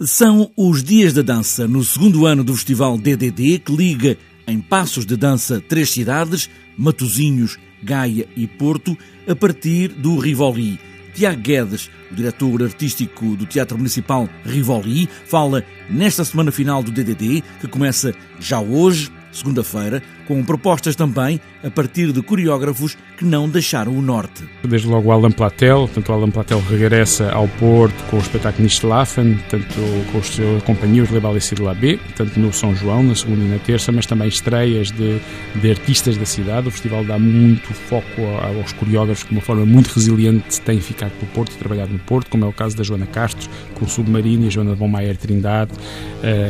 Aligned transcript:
São 0.00 0.50
os 0.56 0.82
Dias 0.82 1.12
da 1.12 1.20
Dança, 1.20 1.68
no 1.68 1.84
segundo 1.84 2.24
ano 2.26 2.42
do 2.42 2.54
Festival 2.54 2.96
DDD, 2.96 3.58
que 3.58 3.76
liga 3.76 4.16
em 4.46 4.58
passos 4.58 5.04
de 5.04 5.16
dança 5.18 5.60
três 5.60 5.90
cidades, 5.90 6.48
Matosinhos, 6.78 7.58
Gaia 7.82 8.26
e 8.34 8.46
Porto, 8.46 8.96
a 9.28 9.36
partir 9.36 9.88
do 9.88 10.18
Rivoli. 10.18 10.80
Tiago 11.14 11.42
Guedes, 11.42 11.90
o 12.10 12.14
diretor 12.14 12.62
artístico 12.62 13.36
do 13.36 13.44
Teatro 13.44 13.76
Municipal 13.76 14.26
Rivoli, 14.46 15.06
fala 15.26 15.62
nesta 15.90 16.24
semana 16.24 16.50
final 16.50 16.82
do 16.82 16.90
DDD, 16.90 17.42
que 17.60 17.68
começa 17.68 18.14
já 18.40 18.60
hoje, 18.60 19.12
segunda-feira, 19.32 20.02
com 20.26 20.42
propostas 20.44 20.94
também 20.94 21.40
a 21.64 21.70
partir 21.70 22.12
de 22.12 22.22
coreógrafos 22.22 22.96
que 23.16 23.24
não 23.24 23.48
deixaram 23.48 23.96
o 23.96 24.02
Norte. 24.02 24.44
Desde 24.64 24.88
logo 24.88 25.08
o 25.08 25.12
Alan 25.12 25.30
Platel, 25.30 25.88
tanto 25.92 26.10
o 26.10 26.14
Alan 26.14 26.30
Platel 26.30 26.60
regressa 26.68 27.30
ao 27.30 27.48
Porto 27.48 27.94
com 28.10 28.16
o 28.16 28.20
espetáculo 28.20 28.64
Nistelhafen, 28.64 29.38
tanto 29.48 29.74
com 30.10 30.18
os 30.18 30.26
seus 30.26 30.62
companheiros 30.64 31.10
Lebal 31.10 31.36
e 31.36 31.40
de 31.40 31.80
B, 31.80 31.98
tanto 32.16 32.38
no 32.38 32.52
São 32.52 32.74
João, 32.74 33.02
na 33.02 33.14
segunda 33.14 33.44
e 33.44 33.48
na 33.48 33.58
terça, 33.58 33.92
mas 33.92 34.06
também 34.06 34.28
estreias 34.28 34.90
de, 34.90 35.20
de 35.60 35.70
artistas 35.70 36.16
da 36.16 36.26
cidade. 36.26 36.68
O 36.68 36.70
festival 36.70 37.04
dá 37.04 37.18
muito 37.18 37.72
foco 37.72 38.22
aos 38.58 38.72
coreógrafos, 38.72 39.22
que 39.24 39.30
de 39.30 39.36
uma 39.36 39.42
forma 39.42 39.64
muito 39.64 39.88
resiliente 39.88 40.60
têm 40.60 40.80
ficado 40.80 41.12
pelo 41.12 41.30
Porto 41.32 41.52
e 41.52 41.56
trabalhado 41.56 41.92
no 41.92 41.98
Porto, 42.00 42.30
como 42.30 42.44
é 42.44 42.48
o 42.48 42.52
caso 42.52 42.76
da 42.76 42.82
Joana 42.82 43.06
Castro, 43.06 43.48
com 43.74 43.84
o 43.84 43.88
Submarino 43.88 44.44
e 44.44 44.46
a 44.48 44.50
Joana 44.50 44.74
Von 44.74 44.88
Maier 44.88 45.16
Trindade, 45.16 45.72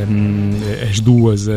um, 0.09 0.51
as 0.89 0.99
duas 0.99 1.47
a, 1.47 1.53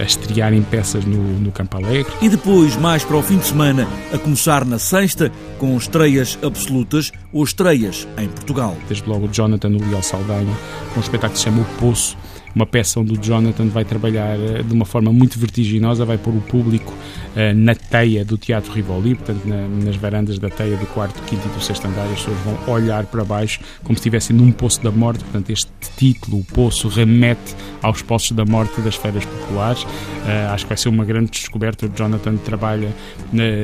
a 0.00 0.04
estrearem 0.04 0.62
peças 0.70 1.04
no, 1.04 1.22
no 1.40 1.50
Campo 1.52 1.76
Alegre. 1.76 2.12
E 2.22 2.28
depois, 2.28 2.76
mais 2.76 3.04
para 3.04 3.16
o 3.16 3.22
fim 3.22 3.38
de 3.38 3.46
semana, 3.46 3.88
a 4.12 4.18
começar 4.18 4.64
na 4.64 4.78
sexta, 4.78 5.32
com 5.58 5.76
estreias 5.76 6.38
absolutas 6.42 7.12
ou 7.32 7.44
estreias 7.44 8.06
em 8.16 8.28
Portugal. 8.28 8.76
Desde 8.88 9.08
logo 9.08 9.28
Jonathan 9.28 9.68
Leal 9.68 10.02
Saldanha, 10.02 10.54
com 10.92 11.00
um 11.00 11.02
espetáculo 11.02 11.32
que 11.32 11.38
se 11.38 11.44
chama 11.44 11.62
O 11.62 11.80
Poço, 11.80 12.16
uma 12.58 12.66
peça 12.66 12.98
onde 12.98 13.12
o 13.12 13.22
Jonathan 13.22 13.68
vai 13.68 13.84
trabalhar 13.84 14.36
eh, 14.36 14.64
de 14.64 14.74
uma 14.74 14.84
forma 14.84 15.12
muito 15.12 15.38
vertiginosa, 15.38 16.04
vai 16.04 16.18
pôr 16.18 16.34
o 16.34 16.40
público 16.40 16.92
uh, 16.92 17.54
na 17.54 17.72
teia 17.74 18.24
do 18.24 18.36
Teatro 18.36 18.72
Rivoli, 18.72 19.14
portanto, 19.14 19.46
na, 19.46 19.68
nas 19.68 19.94
varandas 19.94 20.40
da 20.40 20.50
teia 20.50 20.76
do 20.76 20.86
quarto, 20.86 21.22
quinto 21.22 21.46
e 21.46 21.50
do 21.56 21.62
sexto 21.62 21.86
andar, 21.86 22.04
as 22.06 22.18
pessoas 22.18 22.36
vão 22.38 22.74
olhar 22.74 23.06
para 23.06 23.24
baixo 23.24 23.60
como 23.84 23.96
se 23.96 24.00
estivessem 24.00 24.34
num 24.34 24.50
poço 24.50 24.82
da 24.82 24.90
morte. 24.90 25.22
Portanto, 25.22 25.50
este 25.50 25.70
título, 25.96 26.40
o 26.40 26.44
poço, 26.44 26.88
remete 26.88 27.54
aos 27.80 28.02
poços 28.02 28.32
da 28.32 28.44
morte 28.44 28.80
das 28.80 28.96
feiras 28.96 29.24
populares. 29.24 29.84
Uh, 29.84 30.52
acho 30.52 30.64
que 30.64 30.68
vai 30.68 30.78
ser 30.78 30.88
uma 30.88 31.04
grande 31.04 31.30
descoberta. 31.30 31.86
O 31.86 31.92
Jonathan 31.94 32.36
trabalha 32.38 32.92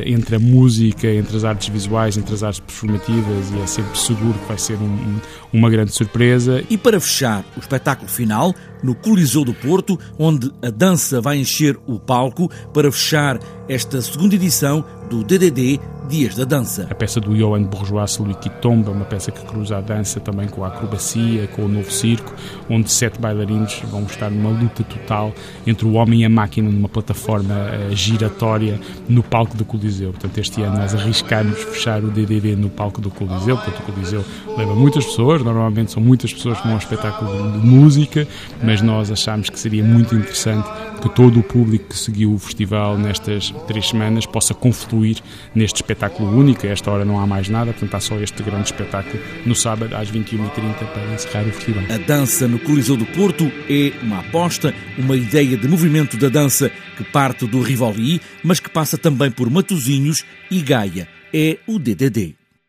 entre 0.07 0.37
a 0.37 0.39
música, 0.39 1.09
entre 1.09 1.37
as 1.37 1.43
artes 1.43 1.69
visuais, 1.69 2.17
entre 2.17 2.33
as 2.33 2.43
artes 2.43 2.61
performativas 2.61 3.51
e 3.51 3.61
é 3.61 3.67
sempre 3.67 3.99
seguro 3.99 4.35
que 4.35 4.47
vai 4.47 4.59
ser 4.59 4.77
um, 4.77 5.19
uma 5.53 5.69
grande 5.69 5.93
surpresa. 5.93 6.63
E 6.71 6.79
para 6.79 7.01
fechar 7.01 7.45
o 7.57 7.61
espetáculo 7.61 8.09
final, 8.09 8.55
no 8.85 8.95
Coliseu 8.95 9.45
do 9.45 9.55
Porto, 9.55 9.99
onde 10.19 10.53
a 10.63 10.69
dança 10.69 11.21
vai 11.21 11.39
encher 11.39 11.77
o 11.87 11.99
palco 11.99 12.51
para 12.73 12.93
fechar 12.93 13.41
esta 13.69 14.01
segunda 14.03 14.35
edição 14.35 14.85
do 15.09 15.23
DDD 15.23 15.81
Dias 16.09 16.35
da 16.35 16.45
Dança. 16.45 16.87
A 16.91 16.95
peça 16.95 17.19
do 17.19 17.35
Johan 17.35 17.63
Bourgeois, 17.63 18.11
Celui 18.11 18.35
qui 18.35 18.51
tombe, 18.51 18.91
uma 18.91 19.07
peça 19.07 19.33
que 19.33 19.43
cruza 19.47 19.79
a 19.79 19.81
dança 19.81 20.21
também 20.21 20.47
com 20.49 20.63
a 20.63 20.69
acrobacia, 20.69 21.47
com 21.47 21.63
o 21.63 21.69
novo 21.69 21.91
circo, 21.91 22.35
onde 22.69 22.93
sete 22.93 23.19
bailarinos 23.19 23.81
vão 23.91 24.03
estar 24.03 24.31
numa 24.31 24.51
luta 24.51 24.85
total 24.85 25.33
entre 25.67 25.87
o 25.87 25.95
homem 25.95 26.21
e 26.21 26.25
a 26.27 26.29
máquina 26.29 26.69
numa 26.69 26.91
plataforma 26.91 27.55
uh, 27.55 27.97
giratória 27.97 28.79
no 29.09 29.23
palco 29.23 29.57
do 29.57 29.65
Coliseu. 29.65 30.11
Portanto, 30.11 30.37
este 30.37 30.61
ano 30.61 30.77
nós 30.77 30.95
arriscamos 30.95 31.59
fechar 31.59 32.05
o 32.05 32.11
DDD 32.11 32.55
no 32.55 32.69
palco 32.69 33.01
do 33.01 33.11
Coliseu, 33.11 33.57
portanto, 33.57 33.79
o 33.79 33.93
Coliseu 33.93 34.25
leva 34.59 34.75
muitas 34.75 35.07
pessoas, 35.07 35.43
normalmente 35.43 35.91
são 35.91 36.03
muitas 36.03 36.35
pessoas 36.35 36.59
que 36.59 36.65
vão 36.65 36.73
ao 36.73 36.79
espetáculo 36.79 37.53
de 37.53 37.67
música, 37.67 38.29
mas 38.63 38.83
nós 38.83 39.11
achamos 39.11 39.49
que 39.49 39.59
seria 39.59 39.83
muito 39.83 40.15
interessante 40.15 40.69
que 41.01 41.09
todo 41.09 41.41
o 41.41 41.43
público 41.43 41.89
que 41.89 41.97
seguiu 41.97 42.35
o 42.35 42.39
festival 42.39 42.99
nestas 42.99 43.54
três 43.67 43.89
semanas 43.89 44.27
possa 44.27 44.55
confluir 44.55 45.19
neste 45.55 45.77
espetáculo 45.77 46.37
único. 46.37 46.67
A 46.67 46.71
esta 46.71 46.91
hora 46.91 47.05
não 47.05 47.19
há 47.19 47.27
mais 47.27 47.49
nada, 47.49 47.73
portanto 47.73 47.95
há 47.95 48.01
só 48.01 48.19
este 48.21 48.43
grande 48.43 48.67
espetáculo 48.67 49.23
no 49.45 49.55
sábado 49.55 49.95
às 49.95 50.11
21h30 50.11 50.87
para 50.93 51.15
encerrar 51.15 51.47
o 51.47 51.53
festival. 51.53 51.85
A 51.91 51.99
dança 51.99 52.47
no 52.49 52.59
Coliseu 52.59 52.97
do 52.97 53.07
Porto 53.07 53.51
é 53.69 53.93
uma 54.03 54.21
aposta, 54.21 54.75
uma 54.99 55.17
ideia 55.17 55.57
de 55.57 55.69
movimento 55.69 56.17
da 56.17 56.29
dança 56.29 56.71
que 56.97 57.05
parte 57.05 57.47
do 57.47 57.61
Rivoli, 57.61 58.21
mas 58.43 58.61
que 58.61 58.71
passa 58.71 58.97
também 58.97 59.31
por 59.31 59.51
Matozinhos 59.51 60.25
e 60.51 60.61
Gaia. 60.61 61.09
É 61.33 61.59
o 61.67 61.79
DDD. 61.79 62.44